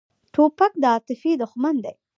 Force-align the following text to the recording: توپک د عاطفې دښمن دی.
توپک 0.33 0.71
د 0.81 0.83
عاطفې 0.93 1.31
دښمن 1.41 1.75
دی. 1.83 1.93